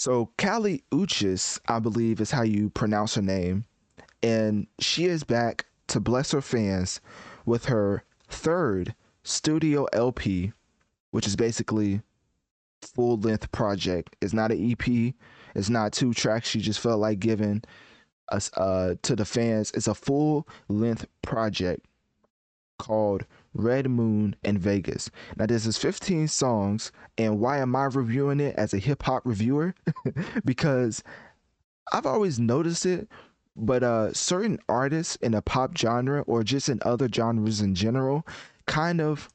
[0.00, 3.66] So Kali Uchis, I believe is how you pronounce her name,
[4.22, 7.02] and she is back to bless her fans
[7.44, 8.94] with her third
[9.24, 10.54] studio LP,
[11.10, 12.00] which is basically
[12.80, 14.16] full length project.
[14.22, 15.12] It's not an EP.
[15.54, 16.48] It's not two tracks.
[16.48, 17.62] She just felt like giving
[18.30, 19.70] us uh, to the fans.
[19.74, 21.84] It's a full length project
[22.80, 25.10] called Red Moon in Vegas.
[25.36, 29.22] Now, this is 15 songs, and why am I reviewing it as a hip hop
[29.26, 29.74] reviewer?
[30.44, 31.04] because
[31.92, 33.06] I've always noticed it,
[33.54, 38.26] but uh, certain artists in the pop genre or just in other genres in general
[38.66, 39.28] kind of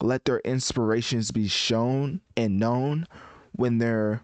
[0.00, 3.06] let their inspirations be shown and known
[3.52, 4.22] when they're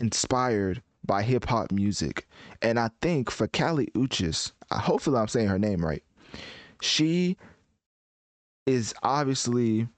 [0.00, 2.26] inspired by hip hop music.
[2.62, 6.02] And I think for Kali Uchis, hopefully I'm saying her name right,
[6.82, 7.36] she
[8.66, 9.88] is obviously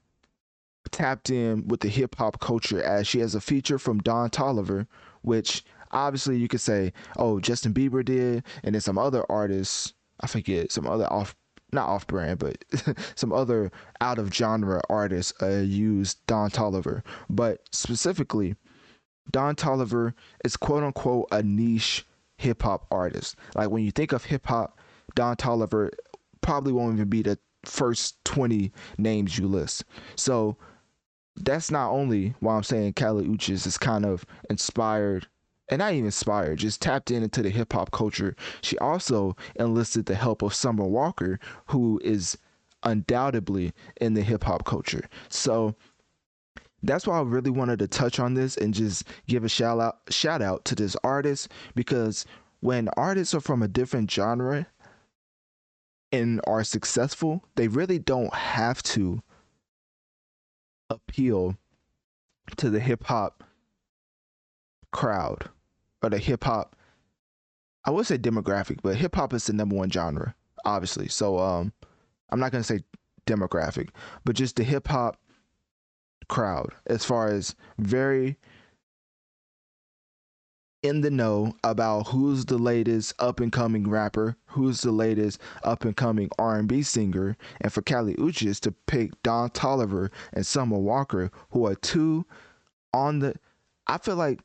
[0.91, 4.87] tapped in with the hip hop culture as she has a feature from Don Toliver,
[5.21, 10.27] which obviously you could say, oh, Justin Bieber did, and then some other artists, I
[10.27, 11.35] forget, some other off
[11.71, 12.63] not off brand, but
[13.15, 17.01] some other out of genre artists uh, use Don Toliver.
[17.29, 18.55] But specifically,
[19.31, 20.13] Don Toliver
[20.45, 22.05] is quote unquote a niche
[22.37, 23.35] hip hop artist.
[23.55, 24.79] Like when you think of hip hop,
[25.15, 25.91] Don Toliver
[26.41, 29.83] probably won't even be the first 20 names you list.
[30.15, 30.57] So
[31.35, 35.27] that's not only why I'm saying Kali Uchis is kind of inspired
[35.69, 38.35] and not even inspired, just tapped in into the hip hop culture.
[38.61, 42.37] She also enlisted the help of Summer Walker, who is
[42.83, 45.09] undoubtedly in the hip hop culture.
[45.29, 45.75] So
[46.83, 49.97] that's why I really wanted to touch on this and just give a shout out
[50.09, 52.25] shout out to this artist because
[52.59, 54.67] when artists are from a different genre
[56.11, 59.21] and are successful, they really don't have to
[60.89, 61.57] appeal
[62.57, 63.43] to the hip hop
[64.91, 65.49] crowd
[66.01, 66.75] or the hip hop
[67.87, 71.07] I would say demographic, but hip hop is the number one genre, obviously.
[71.07, 71.73] So um
[72.29, 72.81] I'm not gonna say
[73.25, 73.89] demographic,
[74.23, 75.17] but just the hip hop
[76.27, 78.37] crowd as far as very
[80.85, 85.83] in the know about who's the latest up and coming rapper, who's the latest up
[85.83, 91.31] and coming R&B singer, and for Kali Uchis to pick Don Toliver and Summer Walker,
[91.51, 92.25] who are two
[92.93, 93.35] on the.
[93.87, 94.39] I feel like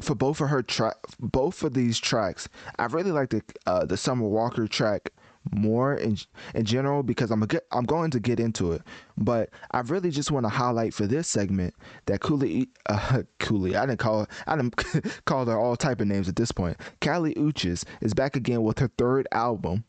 [0.00, 3.96] for both of her track, both of these tracks, I really like the uh, the
[3.96, 5.12] Summer Walker track
[5.52, 6.16] more in
[6.54, 8.82] in general because I'm a get, I'm going to get into it,
[9.16, 11.74] but I really just want to highlight for this segment
[12.06, 14.76] that Cooley uh, Cooley I didn't call I didn't
[15.24, 16.76] call her all type of names at this point.
[17.00, 19.84] Kali Uchis is back again with her third album.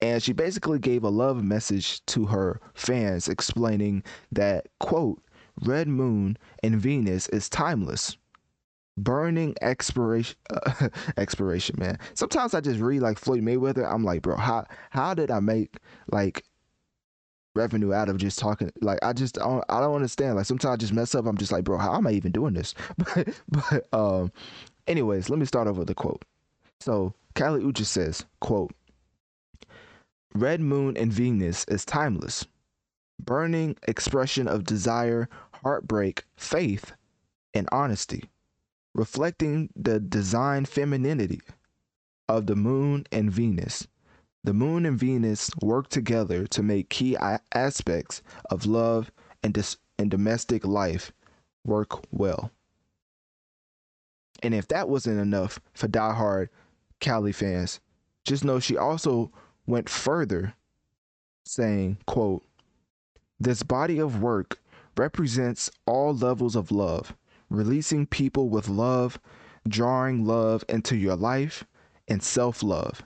[0.00, 4.02] And she basically gave a love message to her fans explaining
[4.32, 5.22] that quote
[5.60, 8.16] Red Moon and Venus is timeless
[8.96, 11.98] burning expiration uh, expiration man.
[12.14, 13.90] Sometimes i just read like floyd mayweather.
[13.90, 15.76] I'm like bro how how did i make
[16.10, 16.44] like
[17.54, 18.70] revenue out of just talking?
[18.80, 20.36] Like i just I don't, I don't understand.
[20.36, 21.26] Like sometimes i just mess up.
[21.26, 22.74] I'm just like bro how am i even doing this?
[22.98, 24.32] But but um
[24.86, 26.24] anyways let me start over the quote.
[26.80, 28.72] So Kali Uchis says quote
[30.34, 32.46] red moon and venus is timeless.
[33.22, 35.28] Burning expression of desire
[35.62, 36.92] heartbreak faith
[37.54, 38.24] and honesty
[38.94, 41.40] reflecting the design femininity
[42.28, 43.86] of the moon and Venus.
[44.44, 47.16] The moon and Venus work together to make key
[47.52, 51.12] aspects of love and, dis- and domestic life
[51.64, 52.50] work well.
[54.42, 56.48] And if that wasn't enough for diehard
[57.00, 57.80] Kali fans,
[58.24, 59.30] just know she also
[59.66, 60.54] went further,
[61.44, 62.44] saying, quote,
[63.38, 64.58] This body of work
[64.96, 67.14] represents all levels of love
[67.52, 69.18] releasing people with love,
[69.68, 71.64] drawing love into your life,
[72.08, 73.02] and self love.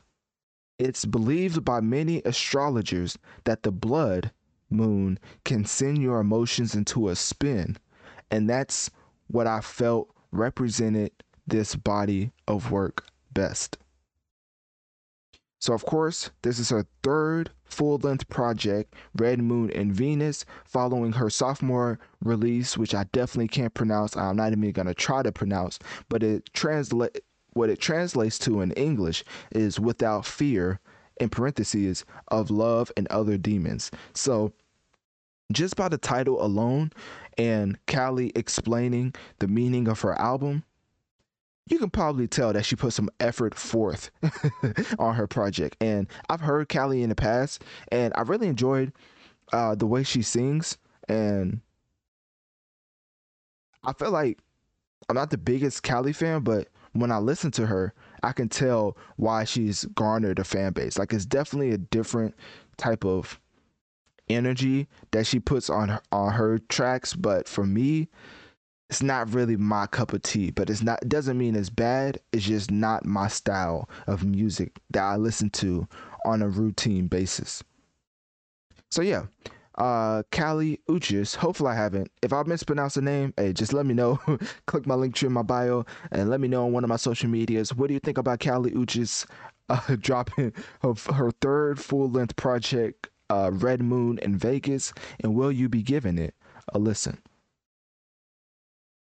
[0.79, 4.31] It's believed by many astrologers that the blood
[4.71, 7.77] moon can send your emotions into a spin,
[8.31, 8.91] and that's
[9.29, 11.13] what I felt represented
[11.47, 13.79] this body of work best.
[15.67, 21.11] So, of course, this is her third full length project, Red Moon and Venus, following
[21.11, 24.17] her sophomore release, which I definitely can't pronounce.
[24.17, 27.19] I'm not even going to try to pronounce, but it translate
[27.55, 30.79] what it translates to in English is without fear,
[31.21, 33.91] in parentheses, of love and other demons.
[34.15, 34.53] So,
[35.51, 36.93] just by the title alone
[37.39, 40.63] and Kali explaining the meaning of her album,
[41.69, 44.11] you can probably tell that she put some effort forth
[44.99, 45.77] on her project.
[45.81, 48.93] And I've heard Kali in the past, and I really enjoyed
[49.53, 50.79] uh, the way she sings.
[51.09, 51.61] And
[53.85, 54.39] I feel like
[55.09, 57.93] I'm not the biggest Kali fan, but when I listen to her,
[58.23, 60.99] I can tell why she's garnered a fan base.
[60.99, 62.35] Like it's definitely a different
[62.77, 63.41] type of
[64.29, 68.09] energy that she puts on her, on her tracks, but for me,
[68.89, 70.51] it's not really my cup of tea.
[70.51, 72.21] But it's not it doesn't mean it's bad.
[72.33, 75.89] It's just not my style of music that I listen to
[76.25, 77.63] on a routine basis.
[78.91, 79.27] So yeah,
[79.77, 81.37] uh Kali Uchis.
[81.37, 82.11] Hopefully I haven't.
[82.23, 84.21] If I mispronounce the name, hey, just let me know.
[84.67, 86.97] Click my link tree in my bio and let me know on one of my
[86.97, 87.75] social medias.
[87.75, 89.27] What do you think about Kali Uchis
[89.69, 95.51] uh, dropping her, her third full length project, uh, Red Moon in Vegas, and will
[95.51, 96.35] you be giving it
[96.73, 97.19] a listen?